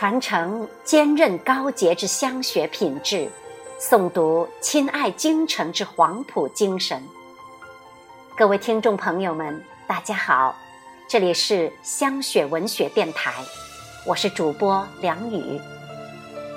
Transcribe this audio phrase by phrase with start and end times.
[0.00, 3.28] 传承坚韧高洁之香雪品质，
[3.78, 7.06] 诵读亲爱京城之黄埔精神。
[8.34, 10.56] 各位听众朋友们，大家好，
[11.06, 13.44] 这里是香雪文学电台，
[14.06, 15.60] 我是主播梁宇。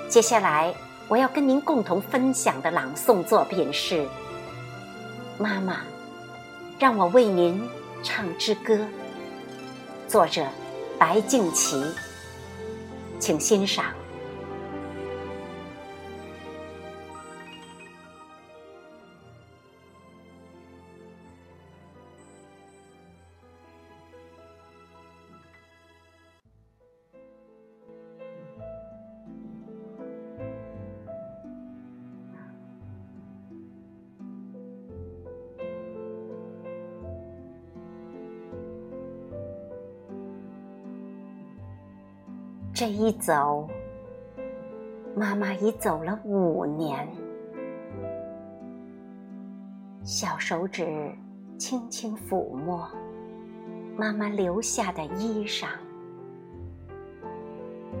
[0.08, 0.74] 接下来
[1.06, 4.04] 我要跟您共同分享的朗诵作品是
[5.36, 5.74] 《妈妈》，
[6.78, 7.62] 让我为您
[8.02, 8.78] 唱支歌。
[10.08, 10.46] 作者
[10.98, 11.84] 白敬琪。
[13.24, 14.03] 请欣赏。
[42.74, 43.68] 这一走，
[45.14, 47.08] 妈妈已走了五年。
[50.02, 51.12] 小手指
[51.56, 52.90] 轻轻抚摸
[53.96, 55.68] 妈妈留下的衣裳，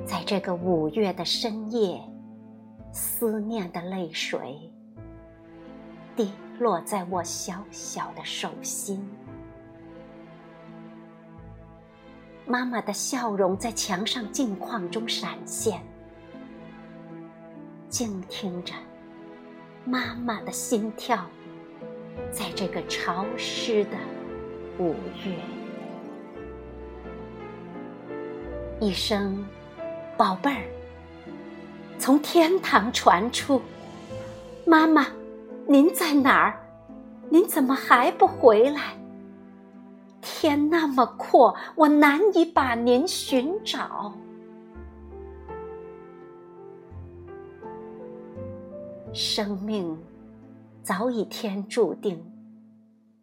[0.04, 2.02] 在这个五月的深夜，
[2.92, 4.58] 思念的泪水
[6.16, 9.08] 滴落在我小小的手心。
[12.46, 15.80] 妈妈的笑容在墙上镜框中闪现，
[17.88, 18.74] 静听着
[19.84, 21.24] 妈妈的心跳，
[22.30, 23.96] 在这个潮湿的
[24.78, 25.34] 五月，
[28.78, 29.42] 一声
[30.14, 30.64] “宝贝儿”
[31.98, 33.62] 从天堂传出
[34.66, 35.06] ：“妈妈，
[35.66, 36.60] 您在哪儿？
[37.30, 38.92] 您怎么还不回来？”
[40.24, 44.14] 天那么阔，我难以把您寻找。
[49.12, 49.96] 生命
[50.82, 52.18] 早已天注定，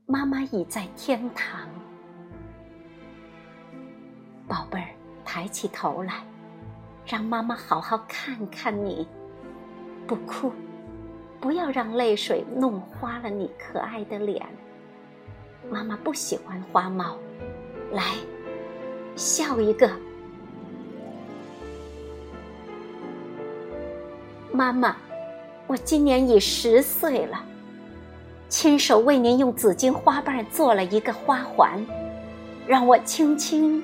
[0.05, 1.67] 妈妈已在天堂。
[4.47, 4.89] 宝贝儿，
[5.25, 6.23] 抬起头来，
[7.03, 9.07] 让妈妈好好看看你。
[10.05, 10.51] 不哭，
[11.39, 14.45] 不要让泪水弄花了你可爱的脸。
[15.71, 17.15] 妈妈不喜欢花帽，
[17.93, 18.15] 来，
[19.15, 19.89] 笑一个。
[24.51, 24.97] 妈妈，
[25.67, 27.41] 我今年已十岁了，
[28.49, 31.81] 亲手为您用紫荆花瓣做了一个花环，
[32.67, 33.81] 让我轻轻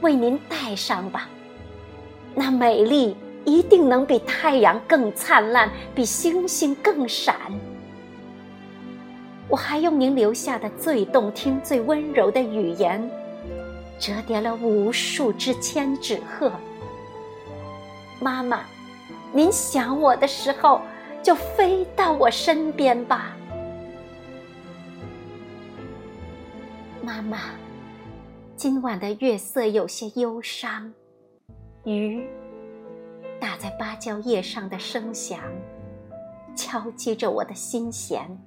[0.00, 1.28] 为您戴上吧。
[2.34, 3.14] 那美丽
[3.44, 7.36] 一定能比太阳更灿烂，比星星更闪。
[9.48, 13.10] 我还用您留下的最动听、最温柔的语言，
[13.98, 16.52] 折叠了无数只千纸鹤。
[18.20, 18.64] 妈妈，
[19.32, 20.82] 您想我的时候，
[21.22, 23.34] 就飞到我身边吧。
[27.02, 27.38] 妈妈，
[28.54, 30.92] 今晚的月色有些忧伤，
[31.84, 32.22] 鱼
[33.40, 35.40] 打在芭蕉叶上的声响，
[36.54, 38.38] 敲击着我的心弦。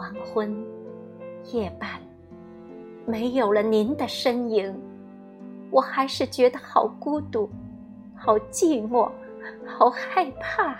[0.00, 0.56] 黄昏，
[1.52, 2.00] 夜半，
[3.04, 4.74] 没有了您的身影，
[5.70, 7.46] 我还是觉得好孤独，
[8.16, 9.10] 好寂寞，
[9.66, 10.74] 好害怕。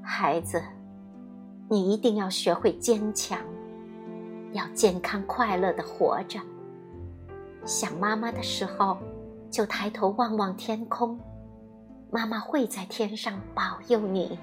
[0.00, 0.62] 孩子，
[1.68, 3.38] 你一定要学会坚强，
[4.52, 6.40] 要健康快乐的活着。
[7.66, 8.96] 想妈妈的时候，
[9.50, 11.20] 就抬头望望天空，
[12.10, 14.38] 妈妈会在天上保佑你。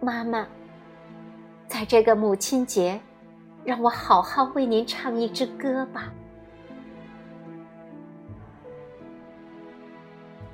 [0.00, 0.46] 妈妈，
[1.66, 3.00] 在这个母亲节，
[3.64, 6.12] 让我好好为您唱一支歌吧。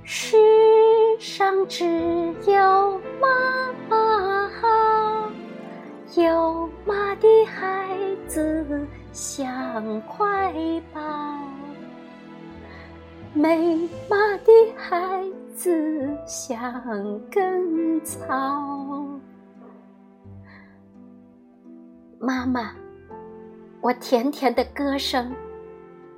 [0.04, 0.36] 世
[1.18, 1.84] 上只
[2.46, 5.30] 有妈妈好，
[6.20, 7.88] 有妈的孩
[8.26, 10.52] 子像块
[10.92, 11.00] 宝，
[13.32, 15.24] 没妈的孩
[15.54, 19.01] 子像根草。
[22.24, 22.70] 妈妈，
[23.80, 25.34] 我甜甜的歌声，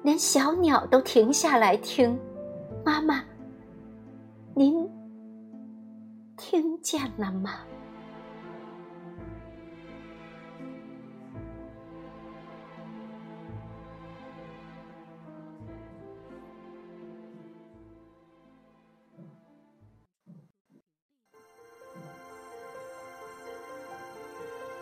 [0.03, 2.21] 连小鸟都停下来听。
[2.85, 3.25] 妈妈，
[4.55, 4.87] 您
[6.37, 7.53] 听见了吗？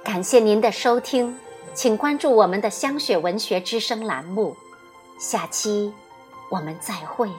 [0.05, 1.39] 感谢您的收听，
[1.75, 4.57] 请关注我们的香雪文学之声栏目。
[5.19, 5.93] 下期
[6.51, 7.31] 我们再会。